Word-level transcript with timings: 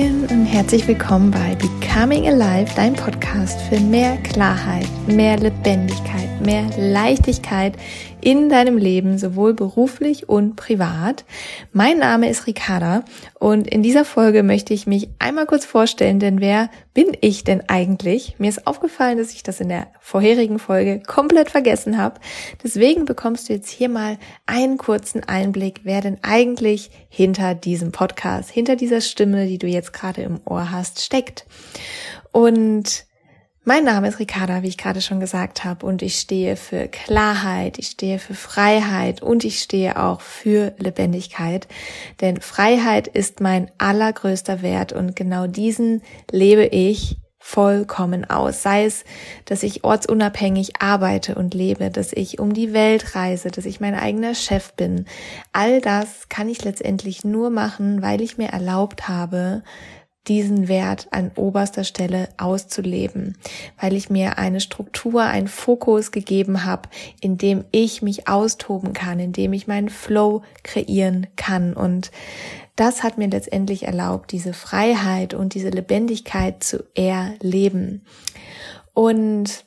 Hallöchen 0.00 0.26
und 0.30 0.46
herzlich 0.46 0.86
willkommen 0.88 1.30
bei 1.30 1.54
Becoming 1.56 2.26
Alive, 2.26 2.72
dein 2.74 2.94
Podcast 2.94 3.60
für 3.62 3.78
mehr 3.80 4.16
Klarheit, 4.18 4.88
mehr 5.06 5.36
Lebendigkeit, 5.38 6.40
mehr 6.40 6.64
Leichtigkeit 6.78 7.74
in 8.20 8.48
deinem 8.48 8.76
Leben, 8.76 9.18
sowohl 9.18 9.54
beruflich 9.54 10.28
und 10.28 10.56
privat. 10.56 11.24
Mein 11.72 11.98
Name 11.98 12.28
ist 12.28 12.46
Ricarda 12.46 13.04
und 13.38 13.66
in 13.66 13.82
dieser 13.82 14.04
Folge 14.04 14.42
möchte 14.42 14.74
ich 14.74 14.86
mich 14.86 15.08
einmal 15.18 15.46
kurz 15.46 15.64
vorstellen, 15.64 16.20
denn 16.20 16.40
wer 16.40 16.70
bin 16.94 17.16
ich 17.20 17.44
denn 17.44 17.62
eigentlich? 17.68 18.36
Mir 18.38 18.48
ist 18.48 18.66
aufgefallen, 18.66 19.18
dass 19.18 19.32
ich 19.32 19.42
das 19.42 19.60
in 19.60 19.68
der 19.68 19.88
vorherigen 20.00 20.58
Folge 20.58 21.02
komplett 21.06 21.50
vergessen 21.50 21.98
habe. 21.98 22.20
Deswegen 22.62 23.04
bekommst 23.04 23.48
du 23.48 23.52
jetzt 23.52 23.70
hier 23.70 23.88
mal 23.88 24.18
einen 24.46 24.76
kurzen 24.76 25.24
Einblick, 25.24 25.80
wer 25.84 26.00
denn 26.00 26.18
eigentlich 26.22 26.90
hinter 27.08 27.54
diesem 27.54 27.92
Podcast, 27.92 28.50
hinter 28.50 28.76
dieser 28.76 29.00
Stimme, 29.00 29.46
die 29.46 29.58
du 29.58 29.66
jetzt 29.66 29.92
gerade 29.92 30.22
im 30.22 30.40
Ohr 30.44 30.70
hast, 30.70 31.02
steckt. 31.02 31.46
Und 32.32 33.09
mein 33.64 33.84
Name 33.84 34.08
ist 34.08 34.18
Ricarda, 34.18 34.62
wie 34.62 34.68
ich 34.68 34.78
gerade 34.78 35.00
schon 35.00 35.20
gesagt 35.20 35.64
habe, 35.64 35.84
und 35.84 36.02
ich 36.02 36.18
stehe 36.18 36.56
für 36.56 36.88
Klarheit, 36.88 37.78
ich 37.78 37.88
stehe 37.88 38.18
für 38.18 38.34
Freiheit 38.34 39.22
und 39.22 39.44
ich 39.44 39.60
stehe 39.60 40.02
auch 40.02 40.20
für 40.22 40.72
Lebendigkeit. 40.78 41.68
Denn 42.20 42.40
Freiheit 42.40 43.06
ist 43.06 43.40
mein 43.40 43.70
allergrößter 43.78 44.62
Wert 44.62 44.92
und 44.92 45.14
genau 45.14 45.46
diesen 45.46 46.02
lebe 46.30 46.64
ich 46.64 47.18
vollkommen 47.42 48.28
aus. 48.28 48.62
Sei 48.62 48.84
es, 48.84 49.04
dass 49.46 49.62
ich 49.62 49.82
ortsunabhängig 49.82 50.80
arbeite 50.80 51.34
und 51.34 51.54
lebe, 51.54 51.90
dass 51.90 52.12
ich 52.12 52.38
um 52.38 52.52
die 52.52 52.72
Welt 52.72 53.14
reise, 53.14 53.50
dass 53.50 53.64
ich 53.64 53.80
mein 53.80 53.94
eigener 53.94 54.34
Chef 54.34 54.74
bin. 54.74 55.06
All 55.52 55.80
das 55.80 56.28
kann 56.28 56.48
ich 56.48 56.64
letztendlich 56.64 57.24
nur 57.24 57.50
machen, 57.50 58.02
weil 58.02 58.20
ich 58.20 58.38
mir 58.38 58.48
erlaubt 58.48 59.08
habe, 59.08 59.62
diesen 60.28 60.68
Wert 60.68 61.08
an 61.10 61.30
oberster 61.36 61.84
Stelle 61.84 62.28
auszuleben, 62.36 63.38
weil 63.80 63.94
ich 63.94 64.10
mir 64.10 64.38
eine 64.38 64.60
Struktur, 64.60 65.22
einen 65.22 65.48
Fokus 65.48 66.12
gegeben 66.12 66.64
habe, 66.64 66.88
in 67.20 67.38
dem 67.38 67.64
ich 67.72 68.02
mich 68.02 68.28
austoben 68.28 68.92
kann, 68.92 69.18
in 69.18 69.32
dem 69.32 69.52
ich 69.52 69.66
meinen 69.66 69.88
Flow 69.88 70.42
kreieren 70.62 71.26
kann. 71.36 71.72
Und 71.72 72.10
das 72.76 73.02
hat 73.02 73.18
mir 73.18 73.28
letztendlich 73.28 73.84
erlaubt, 73.84 74.32
diese 74.32 74.52
Freiheit 74.52 75.34
und 75.34 75.54
diese 75.54 75.70
Lebendigkeit 75.70 76.62
zu 76.62 76.84
erleben. 76.94 78.04
Und 78.92 79.64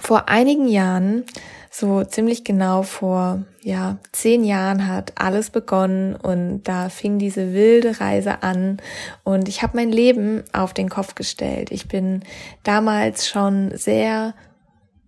vor 0.00 0.28
einigen 0.28 0.68
Jahren 0.68 1.24
so 1.70 2.04
ziemlich 2.04 2.44
genau 2.44 2.82
vor 2.82 3.44
ja 3.62 3.98
zehn 4.12 4.44
Jahren 4.44 4.88
hat 4.88 5.12
alles 5.16 5.50
begonnen 5.50 6.16
und 6.16 6.64
da 6.64 6.88
fing 6.88 7.18
diese 7.18 7.52
wilde 7.52 8.00
Reise 8.00 8.42
an 8.42 8.78
und 9.22 9.48
ich 9.48 9.62
habe 9.62 9.76
mein 9.76 9.90
Leben 9.90 10.42
auf 10.52 10.74
den 10.74 10.88
Kopf 10.88 11.14
gestellt. 11.14 11.70
Ich 11.70 11.86
bin 11.86 12.24
damals 12.64 13.28
schon 13.28 13.76
sehr 13.76 14.34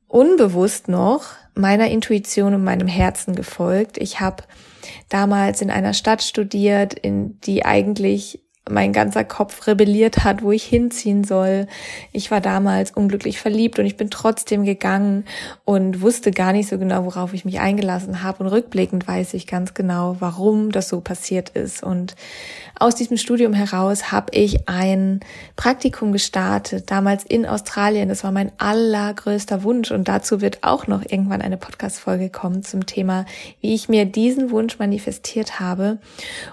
unbewusst 0.06 0.88
noch 0.88 1.24
meiner 1.54 1.88
Intuition 1.90 2.54
und 2.54 2.64
meinem 2.64 2.88
Herzen 2.88 3.34
gefolgt. 3.34 3.98
Ich 3.98 4.20
habe 4.20 4.44
damals 5.08 5.62
in 5.62 5.70
einer 5.70 5.94
Stadt 5.94 6.22
studiert, 6.22 6.94
in 6.94 7.40
die 7.40 7.64
eigentlich 7.64 8.41
mein 8.70 8.92
ganzer 8.92 9.24
Kopf 9.24 9.66
rebelliert 9.66 10.24
hat, 10.24 10.42
wo 10.42 10.52
ich 10.52 10.62
hinziehen 10.62 11.24
soll. 11.24 11.66
Ich 12.12 12.30
war 12.30 12.40
damals 12.40 12.92
unglücklich 12.92 13.40
verliebt 13.40 13.78
und 13.78 13.86
ich 13.86 13.96
bin 13.96 14.08
trotzdem 14.08 14.64
gegangen 14.64 15.24
und 15.64 16.00
wusste 16.00 16.30
gar 16.30 16.52
nicht 16.52 16.68
so 16.68 16.78
genau, 16.78 17.04
worauf 17.04 17.34
ich 17.34 17.44
mich 17.44 17.60
eingelassen 17.60 18.22
habe. 18.22 18.44
Und 18.44 18.50
rückblickend 18.50 19.06
weiß 19.08 19.34
ich 19.34 19.46
ganz 19.46 19.74
genau, 19.74 20.16
warum 20.20 20.70
das 20.70 20.88
so 20.88 21.00
passiert 21.00 21.50
ist. 21.50 21.82
Und 21.82 22.14
aus 22.82 22.96
diesem 22.96 23.16
Studium 23.16 23.52
heraus 23.52 24.10
habe 24.10 24.34
ich 24.36 24.68
ein 24.68 25.20
Praktikum 25.54 26.12
gestartet, 26.12 26.90
damals 26.90 27.22
in 27.22 27.46
Australien. 27.46 28.08
Das 28.08 28.24
war 28.24 28.32
mein 28.32 28.50
allergrößter 28.58 29.62
Wunsch 29.62 29.92
und 29.92 30.08
dazu 30.08 30.40
wird 30.40 30.64
auch 30.64 30.88
noch 30.88 31.02
irgendwann 31.02 31.42
eine 31.42 31.56
Podcast-Folge 31.56 32.28
kommen 32.28 32.64
zum 32.64 32.84
Thema, 32.84 33.24
wie 33.60 33.72
ich 33.72 33.88
mir 33.88 34.04
diesen 34.04 34.50
Wunsch 34.50 34.80
manifestiert 34.80 35.60
habe 35.60 35.98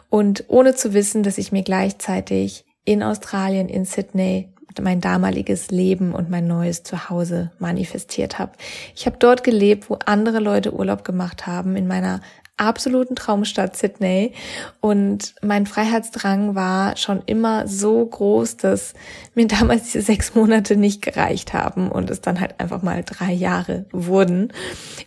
und 0.10 0.46
ohne 0.50 0.76
zu 0.76 0.94
wissen, 0.94 1.24
dass 1.24 1.40
ich 1.40 1.52
mir 1.52 1.64
gleichzeitig 1.64 2.64
in 2.86 3.02
Australien, 3.02 3.68
in 3.68 3.86
Sydney 3.86 4.54
mein 4.82 5.02
damaliges 5.02 5.72
Leben 5.72 6.14
und 6.14 6.30
mein 6.30 6.48
neues 6.48 6.84
Zuhause 6.84 7.52
manifestiert 7.60 8.40
habe. 8.40 8.52
Ich 8.96 9.08
habe 9.08 9.18
dort 9.20 9.44
gelebt, 9.44 9.90
wo 9.90 9.98
andere 10.06 10.40
Leute 10.40 10.74
Urlaub 10.74 11.04
gemacht 11.04 11.48
haben, 11.48 11.76
in 11.76 11.88
meiner 11.88 12.22
absoluten 12.60 13.16
Traumstadt 13.16 13.76
Sydney. 13.76 14.34
Und 14.82 15.36
mein 15.42 15.66
Freiheitsdrang 15.66 16.56
war 16.56 16.98
schon 16.98 17.24
immer 17.26 17.68
so 17.68 18.06
groß, 18.06 18.58
dass 18.58 18.94
mir 19.36 19.48
damals 19.60 19.86
diese 19.86 20.02
sechs 20.02 20.36
Monate 20.36 20.76
nicht 20.76 21.02
gereicht 21.02 21.54
haben 21.54 21.90
und 21.92 22.10
es 22.10 22.22
dann 22.22 22.40
halt 22.40 22.60
einfach 22.60 22.82
mal 22.82 23.04
drei 23.04 23.32
Jahre 23.32 23.86
wurden 23.92 24.54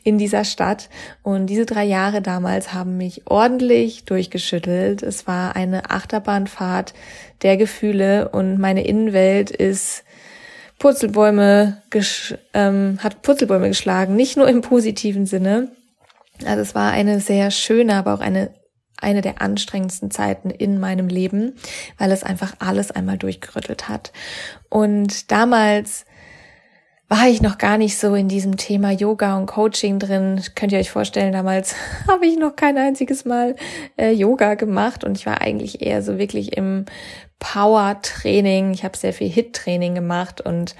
in 0.04 0.18
dieser 0.18 0.44
Stadt. 0.44 0.88
Und 1.22 1.46
diese 1.46 1.66
drei 1.66 1.84
Jahre 1.84 2.22
damals 2.22 2.72
haben 2.72 2.96
mich 2.96 3.22
ordentlich 3.26 4.04
durchgeschüttelt. 4.04 5.02
Es 5.02 5.26
war 5.26 5.56
eine 5.56 5.90
Achterbahnfahrt 5.90 6.94
der 7.42 7.56
Gefühle 7.56 8.28
und 8.28 8.58
meine 8.58 8.84
Innenwelt 8.84 9.50
ist 9.50 10.04
Purzelbäume 10.82 11.80
ähm, 12.54 12.98
hat 13.00 13.22
Purzelbäume 13.22 13.68
geschlagen, 13.68 14.16
nicht 14.16 14.36
nur 14.36 14.48
im 14.48 14.62
positiven 14.62 15.26
Sinne, 15.26 15.68
also 16.46 16.62
es 16.62 16.74
war 16.74 16.92
eine 16.92 17.20
sehr 17.20 17.50
schöne, 17.50 17.94
aber 17.94 18.14
auch 18.14 18.20
eine 18.20 18.54
eine 19.02 19.20
der 19.20 19.42
anstrengendsten 19.42 20.10
Zeiten 20.10 20.50
in 20.50 20.78
meinem 20.78 21.08
Leben, 21.08 21.56
weil 21.98 22.12
es 22.12 22.22
einfach 22.22 22.54
alles 22.60 22.92
einmal 22.92 23.18
durchgerüttelt 23.18 23.88
hat. 23.88 24.12
Und 24.70 25.32
damals 25.32 26.04
war 27.08 27.28
ich 27.28 27.42
noch 27.42 27.58
gar 27.58 27.76
nicht 27.76 27.98
so 27.98 28.14
in 28.14 28.28
diesem 28.28 28.56
Thema 28.56 28.90
Yoga 28.90 29.36
und 29.36 29.46
Coaching 29.46 29.98
drin. 29.98 30.40
Könnt 30.54 30.72
ihr 30.72 30.78
euch 30.78 30.90
vorstellen, 30.90 31.32
damals 31.32 31.74
habe 32.08 32.26
ich 32.26 32.38
noch 32.38 32.56
kein 32.56 32.78
einziges 32.78 33.24
Mal 33.24 33.56
äh, 33.98 34.12
Yoga 34.12 34.54
gemacht 34.54 35.04
und 35.04 35.18
ich 35.18 35.26
war 35.26 35.42
eigentlich 35.42 35.82
eher 35.82 36.02
so 36.02 36.16
wirklich 36.16 36.56
im 36.56 36.86
Power-Training. 37.38 38.72
Ich 38.72 38.84
habe 38.84 38.96
sehr 38.96 39.12
viel 39.12 39.28
Hit-Training 39.28 39.94
gemacht 39.94 40.40
und 40.40 40.74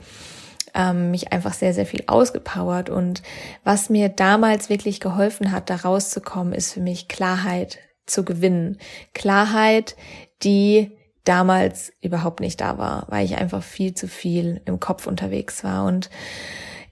ähm, 0.74 1.10
mich 1.10 1.32
einfach 1.32 1.52
sehr, 1.52 1.74
sehr 1.74 1.86
viel 1.86 2.04
ausgepowert. 2.06 2.90
Und 2.90 3.22
was 3.64 3.90
mir 3.90 4.08
damals 4.08 4.68
wirklich 4.68 5.00
geholfen 5.00 5.52
hat, 5.52 5.70
da 5.70 5.76
rauszukommen, 5.76 6.52
ist 6.52 6.72
für 6.72 6.80
mich 6.80 7.08
Klarheit 7.08 7.78
zu 8.06 8.24
gewinnen. 8.24 8.78
Klarheit, 9.14 9.96
die 10.42 10.92
damals 11.24 11.92
überhaupt 12.00 12.40
nicht 12.40 12.60
da 12.60 12.78
war, 12.78 13.06
weil 13.08 13.24
ich 13.24 13.36
einfach 13.36 13.62
viel 13.62 13.94
zu 13.94 14.08
viel 14.08 14.60
im 14.64 14.80
Kopf 14.80 15.06
unterwegs 15.06 15.62
war. 15.62 15.84
Und 15.84 16.10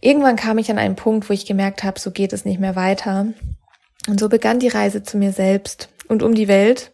irgendwann 0.01 0.37
kam 0.37 0.59
ich 0.59 0.71
an 0.71 0.79
einen 0.79 0.97
Punkt, 0.97 1.29
wo 1.29 1.33
ich 1.33 1.47
gemerkt 1.47 1.83
habe, 1.83 1.99
so 1.99 2.11
geht 2.11 2.33
es 2.33 2.45
nicht 2.45 2.61
mehr 2.61 2.77
weiter. 2.77 3.27
Und 4.09 4.21
so 4.21 4.29
begann 4.29 4.61
die 4.61 4.69
Reise 4.69 5.03
zu 5.03 5.19
mir 5.19 5.33
selbst 5.33 5.89
und 6.09 6.23
um 6.23 6.35
die 6.35 6.49
Welt. 6.49 6.93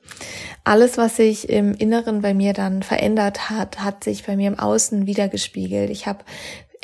Alles, 0.64 0.98
was 0.98 1.16
sich 1.16 1.48
im 1.48 1.74
Inneren 1.74 2.20
bei 2.22 2.34
mir 2.34 2.52
dann 2.52 2.82
verändert 2.82 3.48
hat, 3.48 3.84
hat 3.84 4.02
sich 4.02 4.24
bei 4.24 4.36
mir 4.36 4.48
im 4.48 4.58
Außen 4.58 5.06
wiedergespiegelt. 5.06 5.90
Ich 5.90 6.06
habe 6.06 6.24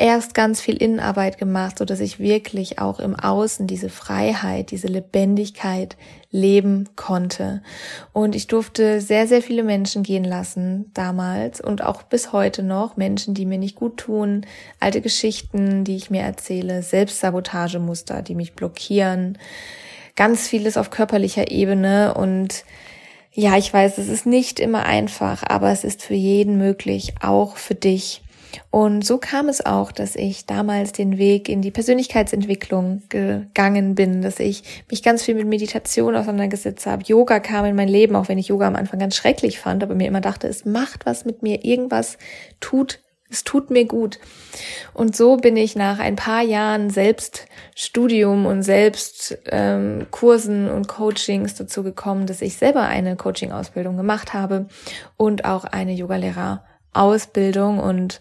erst 0.02 0.34
ganz 0.34 0.60
viel 0.60 0.76
Innenarbeit 0.76 1.38
gemacht, 1.38 1.78
so 1.78 1.84
dass 1.84 2.00
ich 2.00 2.18
wirklich 2.18 2.80
auch 2.80 2.98
im 2.98 3.14
Außen 3.14 3.68
diese 3.68 3.88
Freiheit, 3.88 4.72
diese 4.72 4.88
Lebendigkeit 4.88 5.96
leben 6.32 6.88
konnte. 6.96 7.62
Und 8.12 8.34
ich 8.34 8.48
durfte 8.48 9.00
sehr, 9.00 9.28
sehr 9.28 9.42
viele 9.42 9.62
Menschen 9.62 10.02
gehen 10.02 10.24
lassen 10.24 10.90
damals 10.92 11.60
und 11.60 11.84
auch 11.84 12.02
bis 12.02 12.32
heute 12.32 12.64
noch 12.64 12.96
Menschen, 12.96 13.34
die 13.34 13.46
mir 13.46 13.58
nicht 13.58 13.76
gut 13.76 13.96
tun, 13.96 14.44
alte 14.80 15.02
Geschichten, 15.02 15.84
die 15.84 15.94
ich 15.94 16.10
mir 16.10 16.22
erzähle, 16.22 16.82
Selbstsabotagemuster, 16.82 18.22
die 18.22 18.34
mich 18.34 18.54
blockieren, 18.54 19.38
ganz 20.16 20.48
vieles 20.48 20.76
auf 20.76 20.90
körperlicher 20.90 21.52
Ebene 21.52 22.14
und 22.14 22.64
ja, 23.34 23.56
ich 23.56 23.72
weiß, 23.72 23.96
es 23.98 24.08
ist 24.08 24.26
nicht 24.26 24.58
immer 24.58 24.84
einfach, 24.84 25.44
aber 25.46 25.70
es 25.70 25.84
ist 25.84 26.02
für 26.02 26.14
jeden 26.14 26.58
möglich, 26.58 27.14
auch 27.22 27.56
für 27.56 27.76
dich. 27.76 28.21
Und 28.70 29.04
so 29.04 29.18
kam 29.18 29.48
es 29.48 29.64
auch, 29.64 29.92
dass 29.92 30.16
ich 30.16 30.46
damals 30.46 30.92
den 30.92 31.18
Weg 31.18 31.48
in 31.48 31.62
die 31.62 31.70
Persönlichkeitsentwicklung 31.70 33.02
gegangen 33.08 33.94
bin, 33.94 34.22
dass 34.22 34.40
ich 34.40 34.84
mich 34.90 35.02
ganz 35.02 35.22
viel 35.22 35.34
mit 35.34 35.46
Meditation 35.46 36.16
auseinandergesetzt 36.16 36.86
habe. 36.86 37.04
Yoga 37.04 37.40
kam 37.40 37.64
in 37.64 37.76
mein 37.76 37.88
Leben, 37.88 38.16
auch 38.16 38.28
wenn 38.28 38.38
ich 38.38 38.48
Yoga 38.48 38.66
am 38.66 38.76
Anfang 38.76 38.98
ganz 38.98 39.16
schrecklich 39.16 39.58
fand, 39.58 39.82
aber 39.82 39.94
mir 39.94 40.08
immer 40.08 40.20
dachte, 40.20 40.48
es 40.48 40.64
macht 40.64 41.06
was 41.06 41.24
mit 41.24 41.42
mir, 41.42 41.64
irgendwas 41.64 42.18
tut 42.60 43.00
es 43.32 43.44
tut 43.44 43.70
mir 43.70 43.86
gut. 43.86 44.18
Und 44.92 45.16
so 45.16 45.38
bin 45.38 45.56
ich 45.56 45.74
nach 45.74 45.98
ein 45.98 46.16
paar 46.16 46.42
Jahren 46.42 46.90
Selbststudium 46.90 48.44
und 48.44 48.62
Selbstkursen 48.62 50.68
ähm, 50.68 50.74
und 50.74 50.86
Coachings 50.86 51.54
dazu 51.54 51.82
gekommen, 51.82 52.26
dass 52.26 52.42
ich 52.42 52.58
selber 52.58 52.82
eine 52.82 53.16
Coaching-Ausbildung 53.16 53.96
gemacht 53.96 54.34
habe 54.34 54.66
und 55.16 55.46
auch 55.46 55.64
eine 55.64 55.94
Yogalehrer 55.94 56.62
Ausbildung 56.94 57.78
und 57.78 58.20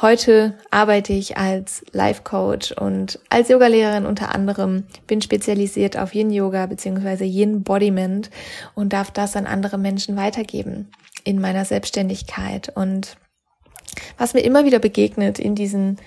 heute 0.00 0.54
arbeite 0.70 1.12
ich 1.12 1.36
als 1.36 1.84
Life 1.92 2.22
Coach 2.22 2.72
und 2.72 3.20
als 3.30 3.48
Yogalehrerin 3.48 4.06
unter 4.06 4.34
anderem, 4.34 4.84
bin 5.06 5.22
spezialisiert 5.22 5.96
auf 5.96 6.14
Yin 6.14 6.30
Yoga 6.30 6.66
bzw. 6.66 7.24
Yin 7.24 7.62
Bodiment 7.62 8.30
und 8.74 8.92
darf 8.92 9.10
das 9.10 9.36
an 9.36 9.46
andere 9.46 9.78
Menschen 9.78 10.16
weitergeben 10.16 10.90
in 11.24 11.40
meiner 11.40 11.64
Selbstständigkeit 11.64 12.72
und 12.74 13.16
was 14.16 14.34
mir 14.34 14.40
immer 14.40 14.64
wieder 14.64 14.78
begegnet 14.78 15.38
in 15.38 15.54
diesen 15.54 15.98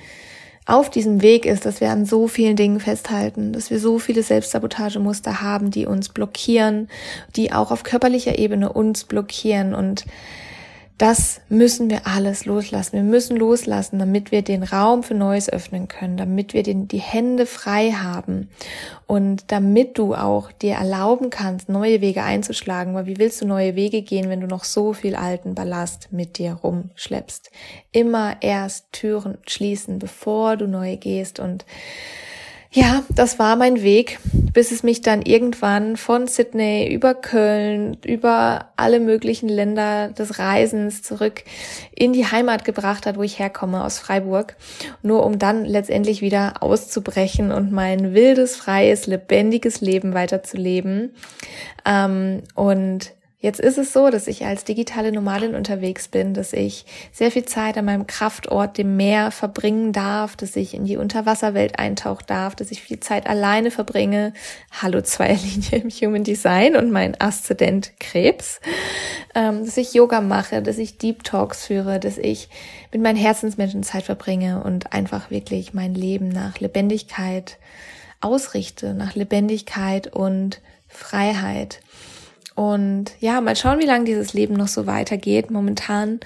auf 0.68 0.90
diesem 0.92 1.22
Weg 1.22 1.46
ist, 1.46 1.66
dass 1.66 1.82
wir 1.82 1.90
an 1.90 2.06
so 2.06 2.28
vielen 2.28 2.56
Dingen 2.56 2.80
festhalten, 2.80 3.52
dass 3.52 3.72
wir 3.72 3.80
so 3.80 3.98
viele 3.98 4.22
Selbstsabotagemuster 4.22 5.42
haben, 5.42 5.72
die 5.72 5.88
uns 5.88 6.10
blockieren, 6.10 6.88
die 7.36 7.52
auch 7.52 7.72
auf 7.72 7.84
körperlicher 7.84 8.38
Ebene 8.38 8.72
uns 8.72 9.06
blockieren 9.06 9.74
und 9.74 10.06
das 10.98 11.42
müssen 11.50 11.90
wir 11.90 12.06
alles 12.06 12.46
loslassen. 12.46 12.94
Wir 12.94 13.04
müssen 13.04 13.36
loslassen, 13.36 13.98
damit 13.98 14.32
wir 14.32 14.44
den 14.44 14.62
Raum 14.62 15.02
für 15.02 15.16
Neues 15.16 15.52
öffnen 15.52 15.88
können, 15.88 16.16
damit 16.16 16.54
wir 16.54 16.62
den, 16.62 16.88
die 16.88 17.00
Hände 17.00 17.46
frei 17.46 17.92
haben 17.92 18.50
und 19.08 19.46
damit 19.52 19.98
du 19.98 20.14
auch 20.14 20.52
dir 20.52 20.76
erlauben 20.76 21.30
kannst, 21.30 21.70
neue 21.70 22.02
Wege 22.02 22.24
einzuschlagen. 22.24 22.94
Weil 22.94 23.08
wie 23.08 23.18
willst 23.18 23.42
du 23.42 23.48
neue 23.48 23.76
Wege 23.76 24.04
gehen, 24.04 24.30
wenn 24.30 24.42
du 24.42 24.48
noch 24.48 24.64
so 24.64 24.94
viel 24.94 25.16
alten 25.16 25.56
Ballast 25.56 26.10
mit 26.12 26.38
dir 26.38 26.54
rumschleppst? 26.54 27.52
Immer 27.92 28.38
erst 28.42 28.92
Türen 28.92 29.38
schließen, 29.48 29.98
bevor 29.98 30.56
du 30.56 30.68
neu 30.68 30.98
gehst 30.98 31.40
und 31.40 31.66
ja, 32.74 33.04
das 33.10 33.38
war 33.38 33.58
mein 33.58 33.82
Weg, 33.82 34.20
bis 34.32 34.72
es 34.72 34.82
mich 34.82 35.02
dann 35.02 35.22
irgendwann 35.22 35.98
von 35.98 36.28
Sydney 36.28 36.90
über 36.90 37.14
Köln, 37.14 37.98
über 38.06 38.70
alle 38.78 39.02
möglichen 39.02 39.50
Länder 39.50 40.08
des 40.08 40.40
Reisens 40.40 41.04
zurück 41.04 41.44
in 41.94 42.14
die 42.14 42.26
Heimat 42.26 42.64
gebracht 42.64 43.06
hat, 43.06 43.18
wo 43.18 43.24
ich 43.24 43.40
herkomme, 43.40 43.84
aus 43.84 44.00
Freiburg, 44.00 44.56
nur 45.02 45.26
um 45.26 45.38
dann 45.38 45.66
letztendlich 45.66 46.22
wieder 46.22 46.64
auszubrechen 46.64 47.52
und 47.52 47.74
mein 47.74 48.14
wildes, 48.14 48.56
freies, 48.56 49.06
lebendiges 49.06 49.82
Leben 49.82 50.14
weiterzuleben. 50.14 51.14
Ähm, 51.86 52.42
und 52.56 53.12
Jetzt 53.42 53.60
ist 53.60 53.80
es 53.80 53.92
so, 53.92 54.12
dass 54.12 54.28
ich 54.28 54.46
als 54.46 54.66
digitale 54.66 55.12
Nomadin 55.12 55.56
unterwegs 55.56 56.08
bin, 56.08 56.36
dass 56.36 56.54
ich 56.54 56.86
sehr 57.12 57.32
viel 57.32 57.44
Zeit 57.44 57.76
an 57.76 57.86
meinem 57.86 58.06
Kraftort, 58.06 58.78
dem 58.78 58.98
Meer, 58.98 59.32
verbringen 59.32 59.94
darf, 59.94 60.36
dass 60.36 60.56
ich 60.56 60.76
in 60.76 60.86
die 60.86 60.96
Unterwasserwelt 60.96 61.80
eintauchen 61.80 62.26
darf, 62.28 62.56
dass 62.56 62.70
ich 62.70 62.84
viel 62.84 63.00
Zeit 63.00 63.26
alleine 63.26 63.72
verbringe. 63.72 64.34
Hallo 64.80 65.02
Zweierlinie 65.02 65.72
im 65.82 65.90
Human 65.90 66.24
Design 66.24 66.76
und 66.76 66.92
mein 66.92 67.20
Aszendent 67.20 67.94
Krebs. 68.00 68.60
Ähm, 69.34 69.66
dass 69.66 69.76
ich 69.76 69.96
Yoga 69.96 70.22
mache, 70.22 70.62
dass 70.62 70.78
ich 70.78 71.00
Deep 71.00 71.24
Talks 71.24 71.66
führe, 71.66 72.00
dass 72.00 72.20
ich 72.20 72.48
mit 72.92 73.02
meinen 73.02 73.18
Herzensmenschen 73.18 73.82
Zeit 73.82 74.04
verbringe 74.04 74.64
und 74.64 74.94
einfach 74.94 75.32
wirklich 75.32 75.74
mein 75.74 75.96
Leben 75.96 76.30
nach 76.30 76.60
Lebendigkeit 76.60 77.58
ausrichte, 78.20 78.94
nach 78.94 79.16
Lebendigkeit 79.16 80.14
und 80.14 80.62
Freiheit. 80.88 81.80
Und 82.56 83.12
ja, 83.20 83.42
mal 83.42 83.56
schauen, 83.56 83.80
wie 83.80 83.86
lange 83.86 84.06
dieses 84.06 84.34
Leben 84.34 84.56
noch 84.56 84.68
so 84.68 84.86
weitergeht. 84.86 85.52
Momentan 85.52 86.20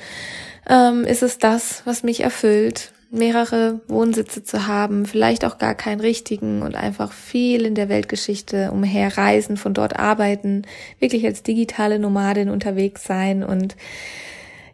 ähm, 0.68 1.04
ist 1.04 1.24
es 1.24 1.38
das, 1.38 1.82
was 1.86 2.04
mich 2.04 2.22
erfüllt, 2.22 2.92
mehrere 3.12 3.82
Wohnsitze 3.88 4.44
zu 4.44 4.68
haben, 4.68 5.06
vielleicht 5.06 5.46
auch 5.46 5.58
gar 5.58 5.76
keinen 5.76 6.02
richtigen 6.02 6.62
und 6.62 6.76
einfach 6.76 7.12
viel 7.12 7.66
in 7.66 7.76
der 7.76 7.90
Weltgeschichte 7.90 8.72
umherreisen, 8.72 9.58
von 9.58 9.74
dort 9.74 9.98
arbeiten, 9.98 10.64
wirklich 11.00 11.26
als 11.26 11.44
digitale 11.44 12.00
Nomadin 12.00 12.50
unterwegs 12.50 13.04
sein 13.04 13.44
und 13.44 13.76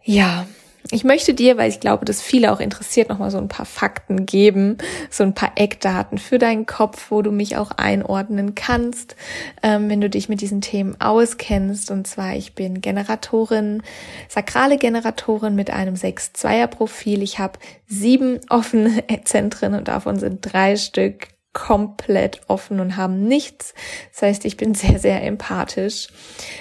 ja, 0.03 0.47
ich 0.91 1.03
möchte 1.03 1.33
dir, 1.33 1.57
weil 1.57 1.69
ich 1.69 1.79
glaube, 1.79 2.05
dass 2.05 2.21
viele 2.21 2.51
auch 2.51 2.59
interessiert, 2.59 3.09
nochmal 3.09 3.31
so 3.31 3.37
ein 3.37 3.47
paar 3.47 3.65
Fakten 3.65 4.25
geben, 4.25 4.77
so 5.09 5.23
ein 5.23 5.33
paar 5.33 5.53
Eckdaten 5.55 6.17
für 6.17 6.37
deinen 6.37 6.65
Kopf, 6.65 7.11
wo 7.11 7.21
du 7.21 7.31
mich 7.31 7.55
auch 7.55 7.71
einordnen 7.71 8.55
kannst, 8.55 9.15
ähm, 9.63 9.89
wenn 9.89 10.01
du 10.01 10.09
dich 10.09 10.27
mit 10.27 10.41
diesen 10.41 10.61
Themen 10.61 10.99
auskennst. 10.99 11.91
Und 11.91 12.07
zwar, 12.07 12.35
ich 12.35 12.55
bin 12.55 12.81
Generatorin, 12.81 13.83
sakrale 14.27 14.77
Generatorin 14.77 15.55
mit 15.55 15.69
einem 15.71 15.95
6-2er-Profil. 15.95 17.21
Ich 17.23 17.39
habe 17.39 17.57
sieben 17.87 18.39
offene 18.49 19.03
Zentren 19.23 19.73
und 19.73 19.87
davon 19.87 20.19
sind 20.19 20.39
drei 20.41 20.75
Stück 20.75 21.29
komplett 21.53 22.41
offen 22.47 22.79
und 22.79 22.97
haben 22.97 23.23
nichts. 23.27 23.73
Das 24.13 24.21
heißt, 24.21 24.45
ich 24.45 24.57
bin 24.57 24.73
sehr, 24.75 24.99
sehr 24.99 25.23
empathisch. 25.23 26.07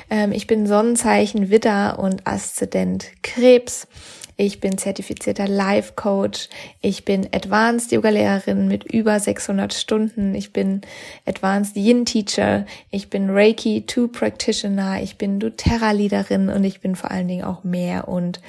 Ähm, 0.08 0.32
ich 0.32 0.46
bin 0.46 0.66
Sonnenzeichen 0.66 1.50
Widder 1.50 1.98
und 1.98 2.26
Aszendent 2.26 3.06
Krebs. 3.22 3.86
Ich 4.42 4.58
bin 4.58 4.78
zertifizierter 4.78 5.46
Life 5.46 5.92
Coach. 5.96 6.48
Ich 6.80 7.04
bin 7.04 7.28
Advanced 7.30 7.92
Yoga 7.92 8.08
Lehrerin 8.08 8.68
mit 8.68 8.90
über 8.90 9.20
600 9.20 9.74
Stunden. 9.74 10.34
Ich 10.34 10.54
bin 10.54 10.80
Advanced 11.26 11.76
Yin 11.76 12.06
Teacher. 12.06 12.64
Ich 12.90 13.10
bin 13.10 13.28
Reiki 13.28 13.84
2 13.86 14.06
Practitioner. 14.06 15.02
Ich 15.02 15.18
bin 15.18 15.40
doTERRA 15.40 15.90
Leaderin 15.90 16.48
und 16.48 16.64
ich 16.64 16.80
bin 16.80 16.96
vor 16.96 17.10
allen 17.10 17.28
Dingen 17.28 17.44
auch 17.44 17.64
Meer 17.64 18.08
und 18.08 18.40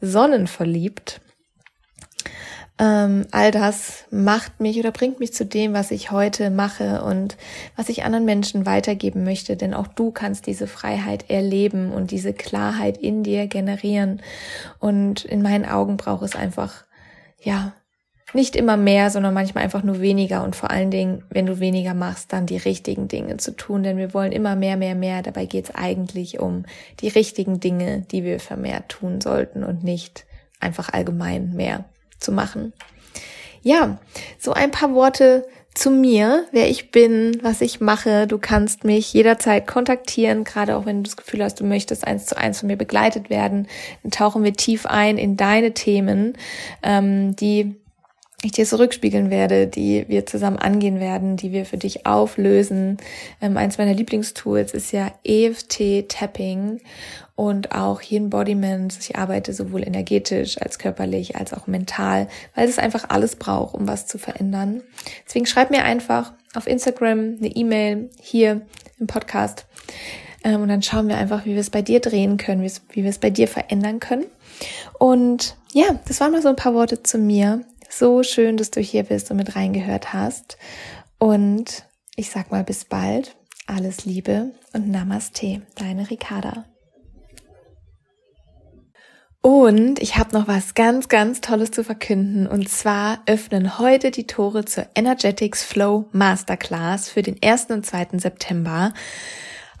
Sonnenverliebt. 0.00 1.20
Ähm, 2.80 3.26
all 3.30 3.50
das 3.50 4.04
macht 4.10 4.58
mich 4.58 4.78
oder 4.78 4.90
bringt 4.90 5.20
mich 5.20 5.34
zu 5.34 5.44
dem, 5.44 5.74
was 5.74 5.90
ich 5.90 6.10
heute 6.10 6.48
mache 6.48 7.02
und 7.04 7.36
was 7.76 7.90
ich 7.90 8.04
anderen 8.04 8.24
Menschen 8.24 8.64
weitergeben 8.64 9.22
möchte. 9.22 9.54
Denn 9.54 9.74
auch 9.74 9.86
du 9.86 10.10
kannst 10.10 10.46
diese 10.46 10.66
Freiheit 10.66 11.28
erleben 11.28 11.92
und 11.92 12.10
diese 12.10 12.32
Klarheit 12.32 12.96
in 12.96 13.22
dir 13.22 13.48
generieren. 13.48 14.22
Und 14.78 15.26
in 15.26 15.42
meinen 15.42 15.66
Augen 15.66 15.98
braucht 15.98 16.22
es 16.22 16.34
einfach, 16.34 16.86
ja, 17.42 17.74
nicht 18.32 18.56
immer 18.56 18.78
mehr, 18.78 19.10
sondern 19.10 19.34
manchmal 19.34 19.64
einfach 19.64 19.82
nur 19.82 20.00
weniger 20.00 20.44
und 20.44 20.56
vor 20.56 20.70
allen 20.70 20.92
Dingen, 20.92 21.24
wenn 21.30 21.46
du 21.46 21.58
weniger 21.58 21.94
machst, 21.94 22.32
dann 22.32 22.46
die 22.46 22.58
richtigen 22.58 23.08
Dinge 23.08 23.38
zu 23.38 23.56
tun, 23.56 23.82
denn 23.82 23.96
wir 23.96 24.14
wollen 24.14 24.30
immer 24.30 24.54
mehr, 24.54 24.76
mehr, 24.76 24.94
mehr. 24.94 25.22
Dabei 25.22 25.46
geht 25.46 25.64
es 25.64 25.74
eigentlich 25.74 26.38
um 26.38 26.64
die 27.00 27.08
richtigen 27.08 27.58
Dinge, 27.58 28.06
die 28.12 28.22
wir 28.22 28.38
vermehrt 28.38 28.88
tun 28.88 29.20
sollten 29.20 29.64
und 29.64 29.82
nicht 29.82 30.26
einfach 30.60 30.90
allgemein 30.90 31.54
mehr 31.54 31.84
zu 32.20 32.32
machen. 32.32 32.72
Ja, 33.62 33.98
so 34.38 34.52
ein 34.52 34.70
paar 34.70 34.94
Worte 34.94 35.46
zu 35.74 35.90
mir, 35.90 36.46
wer 36.50 36.68
ich 36.68 36.90
bin, 36.90 37.38
was 37.42 37.60
ich 37.60 37.80
mache. 37.80 38.26
Du 38.26 38.38
kannst 38.38 38.84
mich 38.84 39.12
jederzeit 39.12 39.66
kontaktieren, 39.66 40.44
gerade 40.44 40.76
auch 40.76 40.84
wenn 40.84 40.98
du 40.98 41.02
das 41.04 41.16
Gefühl 41.16 41.44
hast, 41.44 41.60
du 41.60 41.64
möchtest 41.64 42.06
eins 42.06 42.26
zu 42.26 42.36
eins 42.36 42.60
von 42.60 42.66
mir 42.66 42.76
begleitet 42.76 43.30
werden. 43.30 43.68
Dann 44.02 44.10
tauchen 44.10 44.42
wir 44.42 44.52
tief 44.52 44.86
ein 44.86 45.16
in 45.16 45.36
deine 45.36 45.72
Themen, 45.72 46.36
ähm, 46.82 47.36
die 47.36 47.76
ich 48.42 48.52
dir 48.52 48.64
zurückspiegeln 48.64 49.30
werde, 49.30 49.66
die 49.66 50.06
wir 50.08 50.24
zusammen 50.24 50.56
angehen 50.56 50.98
werden, 50.98 51.36
die 51.36 51.52
wir 51.52 51.66
für 51.66 51.76
dich 51.76 52.06
auflösen. 52.06 52.96
Ähm, 53.42 53.56
eins 53.56 53.76
meiner 53.76 53.92
Lieblingstools 53.92 54.72
ist 54.72 54.92
ja 54.92 55.12
EFT 55.24 56.08
Tapping 56.08 56.80
und 57.36 57.72
auch 57.72 58.00
hier 58.00 58.18
Embodiment. 58.18 58.96
Ich 58.98 59.16
arbeite 59.16 59.52
sowohl 59.52 59.86
energetisch 59.86 60.60
als 60.60 60.78
körperlich 60.78 61.36
als 61.36 61.52
auch 61.52 61.66
mental, 61.66 62.28
weil 62.54 62.68
es 62.68 62.78
einfach 62.78 63.10
alles 63.10 63.36
braucht, 63.36 63.74
um 63.74 63.86
was 63.86 64.06
zu 64.06 64.18
verändern. 64.18 64.82
Deswegen 65.26 65.46
schreib 65.46 65.70
mir 65.70 65.84
einfach 65.84 66.32
auf 66.54 66.66
Instagram 66.66 67.36
eine 67.38 67.48
E-Mail 67.48 68.10
hier 68.20 68.62
im 68.98 69.06
Podcast 69.06 69.66
ähm, 70.44 70.62
und 70.62 70.68
dann 70.68 70.82
schauen 70.82 71.08
wir 71.08 71.16
einfach, 71.16 71.44
wie 71.44 71.52
wir 71.52 71.60
es 71.60 71.70
bei 71.70 71.82
dir 71.82 72.00
drehen 72.00 72.36
können, 72.36 72.62
wie 72.62 73.02
wir 73.02 73.10
es 73.10 73.18
bei 73.18 73.30
dir 73.30 73.48
verändern 73.48 74.00
können. 74.00 74.26
Und 74.98 75.56
ja, 75.72 76.00
das 76.08 76.20
waren 76.20 76.32
mal 76.32 76.42
so 76.42 76.48
ein 76.48 76.56
paar 76.56 76.74
Worte 76.74 77.02
zu 77.02 77.18
mir. 77.18 77.64
So 77.92 78.22
schön, 78.22 78.56
dass 78.56 78.70
du 78.70 78.80
hier 78.80 79.02
bist 79.02 79.32
und 79.32 79.36
mit 79.36 79.56
reingehört 79.56 80.12
hast. 80.12 80.58
Und 81.18 81.84
ich 82.14 82.30
sag 82.30 82.52
mal 82.52 82.62
bis 82.62 82.84
bald. 82.84 83.36
Alles 83.66 84.04
Liebe 84.04 84.52
und 84.72 84.88
Namaste, 84.88 85.62
deine 85.74 86.08
Ricarda. 86.08 86.64
Und 89.42 90.00
ich 90.00 90.16
habe 90.16 90.36
noch 90.38 90.46
was 90.46 90.74
ganz, 90.74 91.08
ganz 91.08 91.40
Tolles 91.40 91.72
zu 91.72 91.82
verkünden. 91.82 92.46
Und 92.46 92.68
zwar 92.68 93.22
öffnen 93.26 93.78
heute 93.80 94.12
die 94.12 94.26
Tore 94.26 94.64
zur 94.64 94.86
Energetics 94.94 95.64
Flow 95.64 96.08
Masterclass 96.12 97.08
für 97.08 97.22
den 97.22 97.42
1. 97.42 97.66
und 97.70 97.84
2. 97.84 98.18
September. 98.18 98.94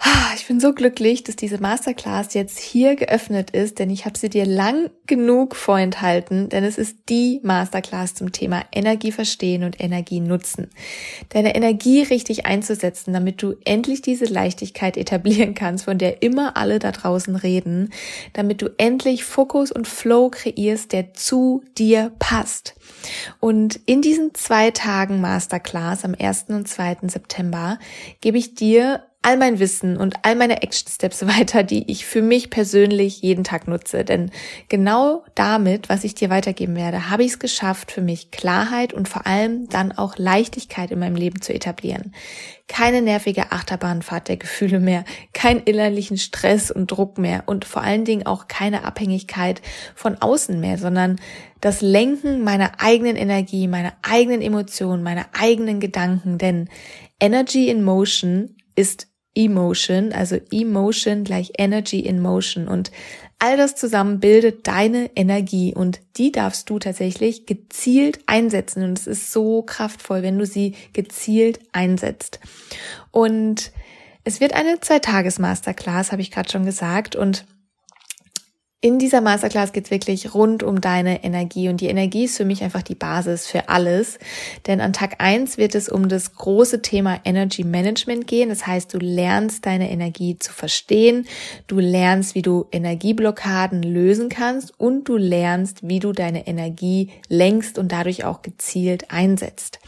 Ah, 0.02 0.32
ich 0.34 0.46
bin 0.46 0.60
so 0.60 0.72
glücklich, 0.72 1.24
dass 1.24 1.36
diese 1.36 1.60
Masterclass 1.60 2.32
jetzt 2.32 2.58
hier 2.58 2.96
geöffnet 2.96 3.50
ist, 3.50 3.78
denn 3.78 3.90
ich 3.90 4.06
habe 4.06 4.16
sie 4.16 4.30
dir 4.30 4.46
lang 4.46 4.88
genug 5.06 5.54
vorenthalten, 5.54 6.48
denn 6.48 6.64
es 6.64 6.78
ist 6.78 6.96
die 7.10 7.38
Masterclass 7.42 8.14
zum 8.14 8.32
Thema 8.32 8.64
Energie 8.72 9.12
verstehen 9.12 9.62
und 9.62 9.78
Energie 9.78 10.20
nutzen. 10.20 10.70
Deine 11.28 11.54
Energie 11.54 12.02
richtig 12.02 12.46
einzusetzen, 12.46 13.12
damit 13.12 13.42
du 13.42 13.56
endlich 13.66 14.00
diese 14.00 14.24
Leichtigkeit 14.24 14.96
etablieren 14.96 15.54
kannst, 15.54 15.84
von 15.84 15.98
der 15.98 16.22
immer 16.22 16.56
alle 16.56 16.78
da 16.78 16.92
draußen 16.92 17.36
reden, 17.36 17.92
damit 18.32 18.62
du 18.62 18.70
endlich 18.78 19.24
Fokus 19.24 19.70
und 19.70 19.86
Flow 19.86 20.30
kreierst, 20.30 20.92
der 20.92 21.12
zu 21.12 21.62
dir 21.76 22.10
passt. 22.18 22.74
Und 23.38 23.78
in 23.84 24.00
diesen 24.00 24.32
zwei 24.32 24.70
Tagen 24.70 25.20
Masterclass 25.20 26.06
am 26.06 26.14
1. 26.18 26.46
und 26.48 26.68
2. 26.68 27.08
September 27.08 27.78
gebe 28.22 28.38
ich 28.38 28.54
dir 28.54 29.02
all 29.22 29.36
mein 29.36 29.58
Wissen 29.58 29.98
und 29.98 30.14
all 30.22 30.34
meine 30.34 30.62
Action 30.62 30.88
Steps 30.88 31.26
weiter, 31.26 31.62
die 31.62 31.90
ich 31.90 32.06
für 32.06 32.22
mich 32.22 32.50
persönlich 32.50 33.20
jeden 33.20 33.44
Tag 33.44 33.68
nutze. 33.68 34.04
Denn 34.04 34.30
genau 34.68 35.24
damit, 35.34 35.88
was 35.88 36.04
ich 36.04 36.14
dir 36.14 36.30
weitergeben 36.30 36.74
werde, 36.74 37.10
habe 37.10 37.24
ich 37.24 37.32
es 37.32 37.38
geschafft, 37.38 37.92
für 37.92 38.00
mich 38.00 38.30
Klarheit 38.30 38.92
und 38.92 39.08
vor 39.08 39.26
allem 39.26 39.68
dann 39.68 39.92
auch 39.92 40.16
Leichtigkeit 40.16 40.90
in 40.90 40.98
meinem 40.98 41.16
Leben 41.16 41.42
zu 41.42 41.52
etablieren. 41.52 42.14
Keine 42.66 43.02
nervige 43.02 43.52
Achterbahnfahrt 43.52 44.28
der 44.28 44.36
Gefühle 44.36 44.78
mehr, 44.78 45.04
keinen 45.34 45.60
innerlichen 45.60 46.16
Stress 46.16 46.70
und 46.70 46.90
Druck 46.90 47.18
mehr 47.18 47.42
und 47.46 47.64
vor 47.64 47.82
allen 47.82 48.04
Dingen 48.04 48.26
auch 48.26 48.48
keine 48.48 48.84
Abhängigkeit 48.84 49.60
von 49.94 50.16
außen 50.16 50.58
mehr, 50.60 50.78
sondern 50.78 51.20
das 51.60 51.82
Lenken 51.82 52.42
meiner 52.42 52.80
eigenen 52.80 53.16
Energie, 53.16 53.68
meiner 53.68 53.92
eigenen 54.02 54.40
Emotionen, 54.40 55.02
meiner 55.02 55.26
eigenen 55.38 55.80
Gedanken. 55.80 56.38
Denn 56.38 56.70
Energy 57.18 57.68
in 57.68 57.82
Motion 57.82 58.56
ist 58.76 59.09
Emotion, 59.34 60.12
also 60.12 60.36
Emotion 60.50 61.24
gleich 61.24 61.52
Energy 61.58 62.00
in 62.00 62.20
Motion. 62.20 62.68
Und 62.68 62.90
all 63.38 63.56
das 63.56 63.76
zusammen 63.76 64.20
bildet 64.20 64.66
deine 64.66 65.10
Energie 65.16 65.74
und 65.74 66.00
die 66.16 66.32
darfst 66.32 66.68
du 66.68 66.78
tatsächlich 66.78 67.46
gezielt 67.46 68.20
einsetzen. 68.26 68.82
Und 68.82 68.98
es 68.98 69.06
ist 69.06 69.32
so 69.32 69.62
kraftvoll, 69.62 70.22
wenn 70.22 70.38
du 70.38 70.46
sie 70.46 70.74
gezielt 70.92 71.60
einsetzt. 71.72 72.40
Und 73.10 73.72
es 74.24 74.40
wird 74.40 74.52
eine 74.52 74.80
Zwei-Tages-Masterclass, 74.80 76.12
habe 76.12 76.22
ich 76.22 76.30
gerade 76.30 76.50
schon 76.50 76.64
gesagt. 76.64 77.16
Und 77.16 77.46
in 78.82 78.98
dieser 78.98 79.20
Masterclass 79.20 79.72
geht's 79.72 79.90
wirklich 79.90 80.32
rund 80.32 80.62
um 80.62 80.80
deine 80.80 81.22
Energie 81.22 81.68
und 81.68 81.82
die 81.82 81.88
Energie 81.88 82.24
ist 82.24 82.38
für 82.38 82.46
mich 82.46 82.62
einfach 82.62 82.80
die 82.80 82.94
Basis 82.94 83.46
für 83.46 83.68
alles. 83.68 84.18
Denn 84.66 84.80
an 84.80 84.94
Tag 84.94 85.16
eins 85.18 85.58
wird 85.58 85.74
es 85.74 85.90
um 85.90 86.08
das 86.08 86.34
große 86.34 86.80
Thema 86.80 87.20
Energy 87.24 87.62
Management 87.62 88.26
gehen. 88.26 88.48
Das 88.48 88.66
heißt, 88.66 88.94
du 88.94 88.98
lernst 88.98 89.66
deine 89.66 89.90
Energie 89.90 90.38
zu 90.38 90.50
verstehen, 90.54 91.26
du 91.66 91.78
lernst, 91.78 92.34
wie 92.34 92.40
du 92.40 92.68
Energieblockaden 92.72 93.82
lösen 93.82 94.30
kannst 94.30 94.72
und 94.80 95.04
du 95.10 95.18
lernst, 95.18 95.86
wie 95.86 95.98
du 95.98 96.12
deine 96.12 96.46
Energie 96.46 97.10
lenkst 97.28 97.78
und 97.78 97.92
dadurch 97.92 98.24
auch 98.24 98.40
gezielt 98.40 99.10
einsetzt. 99.10 99.78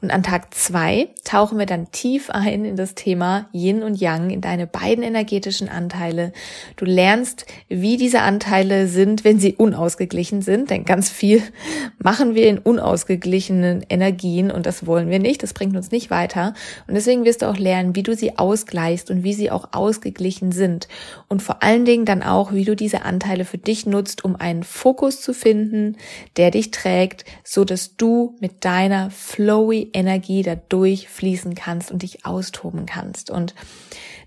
Und 0.00 0.12
an 0.12 0.22
Tag 0.22 0.54
zwei 0.54 1.08
tauchen 1.24 1.58
wir 1.58 1.66
dann 1.66 1.90
tief 1.90 2.30
ein 2.30 2.64
in 2.64 2.76
das 2.76 2.94
Thema 2.94 3.48
Yin 3.52 3.82
und 3.82 4.00
Yang, 4.00 4.30
in 4.30 4.40
deine 4.40 4.68
beiden 4.68 5.02
energetischen 5.02 5.68
Anteile. 5.68 6.32
Du 6.76 6.84
lernst, 6.84 7.46
wie 7.68 7.96
diese 7.96 8.20
Anteile 8.20 8.35
sind, 8.42 9.24
wenn 9.24 9.38
sie 9.38 9.54
unausgeglichen 9.54 10.42
sind. 10.42 10.70
Denn 10.70 10.84
ganz 10.84 11.10
viel 11.10 11.42
machen 11.98 12.34
wir 12.34 12.48
in 12.48 12.58
unausgeglichenen 12.58 13.84
Energien 13.88 14.50
und 14.50 14.66
das 14.66 14.86
wollen 14.86 15.10
wir 15.10 15.18
nicht. 15.18 15.42
Das 15.42 15.54
bringt 15.54 15.76
uns 15.76 15.90
nicht 15.90 16.10
weiter. 16.10 16.54
Und 16.86 16.94
deswegen 16.94 17.24
wirst 17.24 17.42
du 17.42 17.46
auch 17.46 17.56
lernen, 17.56 17.94
wie 17.96 18.02
du 18.02 18.14
sie 18.14 18.38
ausgleichst 18.38 19.10
und 19.10 19.22
wie 19.22 19.34
sie 19.34 19.50
auch 19.50 19.68
ausgeglichen 19.72 20.52
sind. 20.52 20.88
Und 21.28 21.42
vor 21.42 21.62
allen 21.62 21.84
Dingen 21.84 22.04
dann 22.04 22.22
auch, 22.22 22.52
wie 22.52 22.64
du 22.64 22.76
diese 22.76 23.02
Anteile 23.02 23.44
für 23.44 23.58
dich 23.58 23.86
nutzt, 23.86 24.24
um 24.24 24.36
einen 24.36 24.62
Fokus 24.62 25.20
zu 25.20 25.32
finden, 25.32 25.96
der 26.36 26.50
dich 26.50 26.70
trägt, 26.70 27.24
so 27.44 27.64
dass 27.64 27.96
du 27.96 28.36
mit 28.40 28.64
deiner 28.64 29.10
flowy 29.10 29.90
Energie 29.92 30.42
da 30.42 30.56
durchfließen 30.56 31.54
kannst 31.54 31.90
und 31.90 32.02
dich 32.02 32.24
austoben 32.24 32.86
kannst. 32.86 33.30
Und 33.30 33.54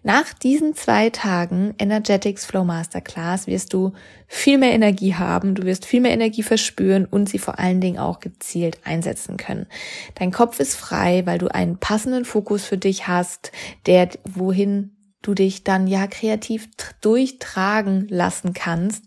nach 0.03 0.33
diesen 0.33 0.75
zwei 0.75 1.09
Tagen 1.09 1.73
Energetics 1.77 2.45
Flow 2.45 2.63
Masterclass 2.63 3.47
wirst 3.47 3.73
du 3.73 3.93
viel 4.27 4.57
mehr 4.57 4.71
Energie 4.71 5.15
haben, 5.15 5.55
du 5.55 5.63
wirst 5.63 5.85
viel 5.85 5.99
mehr 6.01 6.13
Energie 6.13 6.43
verspüren 6.43 7.05
und 7.05 7.27
sie 7.27 7.39
vor 7.39 7.59
allen 7.59 7.81
Dingen 7.81 7.99
auch 7.99 8.19
gezielt 8.19 8.79
einsetzen 8.85 9.37
können. 9.37 9.67
Dein 10.15 10.31
Kopf 10.31 10.59
ist 10.59 10.75
frei, 10.75 11.25
weil 11.25 11.37
du 11.37 11.47
einen 11.47 11.77
passenden 11.77 12.23
Fokus 12.23 12.63
für 12.63 12.77
dich 12.77 13.07
hast, 13.07 13.51
der 13.87 14.09
wohin 14.23 14.91
du 15.21 15.33
dich 15.33 15.65
dann 15.65 15.87
ja 15.87 16.07
kreativ 16.07 16.69
durchtragen 17.01 18.07
lassen 18.09 18.53
kannst. 18.53 19.03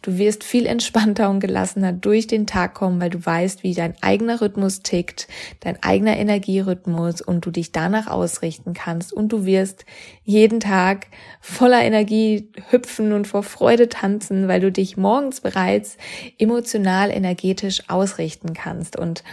Du 0.00 0.16
wirst 0.16 0.44
viel 0.44 0.64
entspannter 0.64 1.28
und 1.28 1.40
gelassener 1.40 1.92
durch 1.92 2.28
den 2.28 2.46
Tag 2.46 2.74
kommen, 2.74 3.00
weil 3.00 3.10
du 3.10 3.24
weißt, 3.24 3.64
wie 3.64 3.74
dein 3.74 3.94
eigener 4.00 4.40
Rhythmus 4.40 4.82
tickt, 4.82 5.26
dein 5.60 5.82
eigener 5.82 6.16
Energierhythmus 6.16 7.20
und 7.20 7.44
du 7.44 7.50
dich 7.50 7.72
danach 7.72 8.06
ausrichten 8.06 8.74
kannst 8.74 9.12
und 9.12 9.32
du 9.32 9.44
wirst 9.44 9.84
jeden 10.22 10.60
Tag 10.60 11.08
voller 11.40 11.82
Energie 11.82 12.48
hüpfen 12.70 13.12
und 13.12 13.26
vor 13.26 13.42
Freude 13.42 13.88
tanzen, 13.88 14.46
weil 14.46 14.60
du 14.60 14.70
dich 14.70 14.96
morgens 14.96 15.40
bereits 15.40 15.96
emotional 16.38 17.10
energetisch 17.10 17.82
ausrichten 17.88 18.54
kannst 18.54 18.96
und 18.96 19.24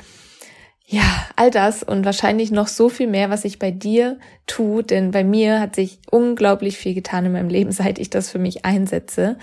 ja, 0.85 1.25
all 1.37 1.49
das 1.49 1.81
und 1.81 2.03
wahrscheinlich 2.03 2.51
noch 2.51 2.67
so 2.67 2.89
viel 2.89 3.07
mehr, 3.07 3.29
was 3.29 3.43
sich 3.43 3.57
bei 3.57 3.71
dir 3.71 4.19
tut, 4.47 4.89
denn 4.89 5.11
bei 5.11 5.23
mir 5.23 5.61
hat 5.61 5.75
sich 5.75 5.99
unglaublich 6.11 6.77
viel 6.77 6.93
getan 6.93 7.25
in 7.25 7.31
meinem 7.31 7.47
Leben, 7.47 7.71
seit 7.73 7.99
ich 7.99 8.09
das 8.09 8.29
für 8.29 8.37
mich 8.37 8.65
einsetze. 8.65 9.37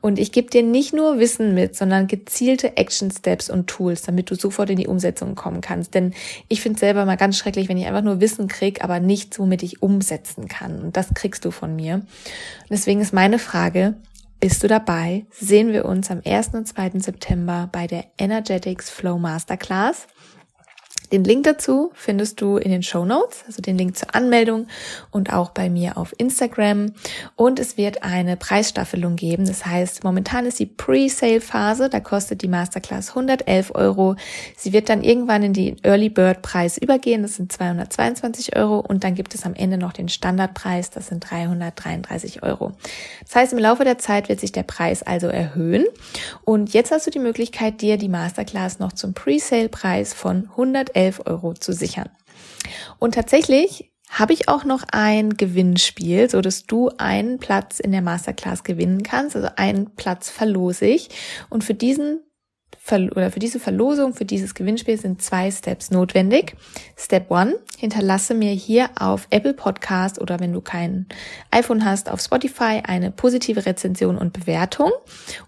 Und 0.00 0.18
ich 0.18 0.32
gebe 0.32 0.48
dir 0.48 0.62
nicht 0.62 0.94
nur 0.94 1.18
Wissen 1.18 1.52
mit, 1.52 1.76
sondern 1.76 2.06
gezielte 2.06 2.78
Action 2.78 3.10
Steps 3.10 3.50
und 3.50 3.66
Tools, 3.66 4.02
damit 4.02 4.30
du 4.30 4.36
sofort 4.36 4.70
in 4.70 4.76
die 4.76 4.86
Umsetzung 4.86 5.34
kommen 5.34 5.60
kannst. 5.60 5.94
Denn 5.94 6.14
ich 6.48 6.62
finde 6.62 6.78
selber 6.78 7.04
mal 7.04 7.16
ganz 7.16 7.36
schrecklich, 7.36 7.68
wenn 7.68 7.76
ich 7.76 7.86
einfach 7.86 8.02
nur 8.02 8.22
Wissen 8.22 8.48
krieg, 8.48 8.82
aber 8.82 8.98
nichts, 8.98 9.38
womit 9.38 9.62
ich 9.62 9.82
umsetzen 9.82 10.48
kann. 10.48 10.80
Und 10.82 10.96
das 10.96 11.12
kriegst 11.12 11.44
du 11.44 11.50
von 11.50 11.76
mir. 11.76 11.96
Und 11.96 12.70
deswegen 12.70 13.02
ist 13.02 13.12
meine 13.12 13.38
Frage, 13.38 13.96
bist 14.40 14.62
du 14.62 14.68
dabei? 14.68 15.26
Sehen 15.30 15.72
wir 15.72 15.84
uns 15.84 16.10
am 16.10 16.20
1. 16.24 16.48
und 16.54 16.66
2. 16.66 16.92
September 17.00 17.68
bei 17.70 17.86
der 17.86 18.04
Energetics 18.18 18.90
Flow 18.90 19.18
Masterclass. 19.18 20.06
Den 21.12 21.24
Link 21.24 21.44
dazu 21.44 21.92
findest 21.94 22.40
du 22.40 22.56
in 22.56 22.70
den 22.70 22.82
Show 22.82 23.04
Notes, 23.04 23.44
also 23.46 23.62
den 23.62 23.78
Link 23.78 23.96
zur 23.96 24.14
Anmeldung 24.14 24.66
und 25.10 25.32
auch 25.32 25.50
bei 25.50 25.70
mir 25.70 25.96
auf 25.96 26.14
Instagram. 26.18 26.92
Und 27.36 27.60
es 27.60 27.76
wird 27.76 28.02
eine 28.02 28.36
Preisstaffelung 28.36 29.16
geben. 29.16 29.46
Das 29.46 29.64
heißt, 29.64 30.02
momentan 30.02 30.46
ist 30.46 30.58
die 30.58 30.66
Pre-Sale-Phase. 30.66 31.88
Da 31.88 32.00
kostet 32.00 32.42
die 32.42 32.48
Masterclass 32.48 33.10
111 33.10 33.72
Euro. 33.74 34.16
Sie 34.56 34.72
wird 34.72 34.88
dann 34.88 35.04
irgendwann 35.04 35.42
in 35.42 35.52
den 35.52 35.76
Early 35.84 36.08
Bird 36.08 36.42
Preis 36.42 36.76
übergehen. 36.76 37.22
Das 37.22 37.36
sind 37.36 37.52
222 37.52 38.56
Euro. 38.56 38.80
Und 38.80 39.04
dann 39.04 39.14
gibt 39.14 39.34
es 39.34 39.44
am 39.44 39.54
Ende 39.54 39.78
noch 39.78 39.92
den 39.92 40.08
Standardpreis. 40.08 40.90
Das 40.90 41.08
sind 41.08 41.30
333 41.30 42.42
Euro. 42.42 42.72
Das 43.22 43.36
heißt, 43.36 43.52
im 43.52 43.58
Laufe 43.58 43.84
der 43.84 43.98
Zeit 43.98 44.28
wird 44.28 44.40
sich 44.40 44.52
der 44.52 44.64
Preis 44.64 45.02
also 45.02 45.28
erhöhen. 45.28 45.84
Und 46.44 46.72
jetzt 46.72 46.90
hast 46.90 47.06
du 47.06 47.10
die 47.10 47.18
Möglichkeit, 47.18 47.80
dir 47.80 47.96
die 47.96 48.08
Masterclass 48.08 48.78
noch 48.78 48.92
zum 48.92 49.14
Pre-Sale-Preis 49.14 50.12
von 50.12 50.48
100 50.50 50.95
11 50.96 51.22
Euro 51.26 51.54
zu 51.54 51.72
sichern. 51.72 52.08
Und 52.98 53.14
tatsächlich 53.14 53.92
habe 54.08 54.32
ich 54.32 54.48
auch 54.48 54.64
noch 54.64 54.84
ein 54.92 55.36
Gewinnspiel, 55.36 56.30
so 56.30 56.40
dass 56.40 56.64
du 56.64 56.90
einen 56.96 57.38
Platz 57.38 57.80
in 57.80 57.92
der 57.92 58.02
Masterclass 58.02 58.64
gewinnen 58.64 59.02
kannst. 59.02 59.36
Also 59.36 59.48
einen 59.56 59.94
Platz 59.96 60.30
verlose 60.30 60.86
ich. 60.86 61.10
Und 61.50 61.64
für 61.64 61.74
diesen 61.74 62.20
oder 62.92 63.30
für 63.30 63.40
diese 63.40 63.58
Verlosung, 63.58 64.14
für 64.14 64.24
dieses 64.24 64.54
Gewinnspiel 64.54 64.98
sind 64.98 65.20
zwei 65.20 65.50
Steps 65.50 65.90
notwendig. 65.90 66.54
Step 66.96 67.30
one, 67.30 67.56
hinterlasse 67.78 68.34
mir 68.34 68.52
hier 68.52 68.90
auf 68.98 69.26
Apple 69.30 69.54
Podcast 69.54 70.20
oder 70.20 70.40
wenn 70.40 70.52
du 70.52 70.60
kein 70.60 71.06
iPhone 71.50 71.84
hast, 71.84 72.10
auf 72.10 72.20
Spotify 72.20 72.82
eine 72.86 73.10
positive 73.10 73.66
Rezension 73.66 74.16
und 74.16 74.32
Bewertung 74.32 74.90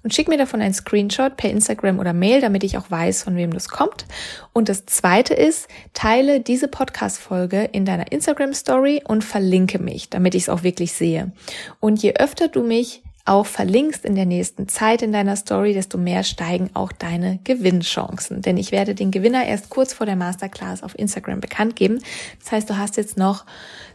und 0.02 0.14
schick 0.14 0.28
mir 0.28 0.38
davon 0.38 0.60
ein 0.60 0.74
Screenshot 0.74 1.36
per 1.36 1.50
Instagram 1.50 1.98
oder 1.98 2.12
Mail, 2.12 2.40
damit 2.40 2.64
ich 2.64 2.76
auch 2.76 2.90
weiß, 2.90 3.22
von 3.22 3.36
wem 3.36 3.52
das 3.52 3.68
kommt. 3.68 4.06
Und 4.52 4.68
das 4.68 4.86
zweite 4.86 5.34
ist, 5.34 5.68
teile 5.94 6.40
diese 6.40 6.68
Podcast-Folge 6.68 7.64
in 7.72 7.84
deiner 7.84 8.10
Instagram 8.10 8.52
Story 8.52 9.02
und 9.06 9.24
verlinke 9.24 9.78
mich, 9.78 10.10
damit 10.10 10.34
ich 10.34 10.42
es 10.42 10.48
auch 10.48 10.62
wirklich 10.62 10.92
sehe. 10.92 11.32
Und 11.80 12.02
je 12.02 12.14
öfter 12.14 12.48
du 12.48 12.62
mich 12.62 13.02
auch 13.28 13.46
verlinkst 13.46 14.04
in 14.04 14.14
der 14.14 14.26
nächsten 14.26 14.68
Zeit 14.68 15.02
in 15.02 15.12
deiner 15.12 15.36
Story, 15.36 15.74
desto 15.74 15.98
mehr 15.98 16.24
steigen 16.24 16.70
auch 16.74 16.92
deine 16.92 17.38
Gewinnchancen. 17.44 18.42
Denn 18.42 18.56
ich 18.56 18.72
werde 18.72 18.94
den 18.94 19.10
Gewinner 19.10 19.46
erst 19.46 19.68
kurz 19.70 19.92
vor 19.92 20.06
der 20.06 20.16
Masterclass 20.16 20.82
auf 20.82 20.98
Instagram 20.98 21.40
bekannt 21.40 21.76
geben. 21.76 22.00
Das 22.40 22.52
heißt, 22.52 22.70
du 22.70 22.76
hast 22.76 22.96
jetzt 22.96 23.16
noch 23.16 23.44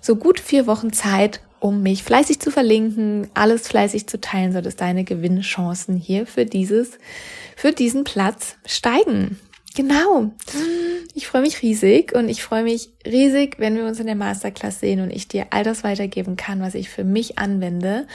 so 0.02 0.16
gut 0.16 0.40
vier 0.40 0.68
Wochen 0.68 0.94
Zeit, 0.94 1.42
um 1.60 1.82
mich 1.82 2.04
fleißig 2.04 2.40
zu 2.40 2.52
verlinken, 2.52 3.30
alles 3.34 3.68
fleißig 3.68 4.08
zu 4.08 4.20
teilen, 4.20 4.52
sodass 4.52 4.76
deine 4.76 5.04
Gewinnchancen 5.04 5.98
hier 5.98 6.28
für 6.28 6.46
dieses, 6.46 6.92
für 7.56 7.72
diesen 7.72 8.04
Platz 8.04 8.56
steigen. 8.66 9.40
Genau. 9.76 10.32
Ich 11.16 11.26
freue 11.26 11.42
mich 11.42 11.62
riesig 11.64 12.14
und 12.14 12.30
ich 12.30 12.44
freue 12.44 12.64
mich 12.64 12.92
riesig, 13.06 13.56
wenn 13.58 13.76
wir 13.76 13.86
uns 13.86 14.00
in 14.00 14.06
der 14.06 14.16
Masterclass 14.16 14.80
sehen 14.80 15.00
und 15.00 15.10
ich 15.10 15.28
dir 15.28 15.48
all 15.50 15.64
das 15.64 15.84
weitergeben 15.84 16.36
kann, 16.36 16.62
was 16.62 16.76
ich 16.76 16.90
für 16.90 17.04
mich 17.04 17.40
anwende 17.40 18.06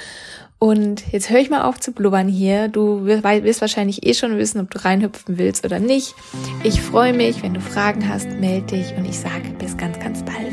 und 0.59 1.12
jetzt 1.12 1.31
höre 1.31 1.38
ich 1.38 1.50
mal 1.50 1.62
auf 1.62 1.79
zu 1.79 1.93
blubbern 1.93 2.27
hier. 2.29 2.69
Du 2.69 3.05
wirst 3.05 3.61
wahrscheinlich 3.61 4.05
eh 4.05 4.15
schon 4.15 4.37
wissen, 4.38 4.61
ob 4.61 4.71
du 4.71 4.85
reinhüpfen 4.85 5.38
willst 5.38 5.65
oder 5.65 5.79
nicht. 5.79 6.15
Ich 6.65 6.81
freue 6.81 7.12
mich, 7.12 7.43
wenn 7.43 7.55
du 7.55 7.61
Fragen 7.61 8.09
hast, 8.09 8.29
melde 8.29 8.77
dich 8.77 8.95
und 8.97 9.05
ich 9.05 9.19
sage 9.19 9.50
bis 9.59 9.77
ganz, 9.77 10.00
ganz 10.00 10.25
bald. 10.25 10.48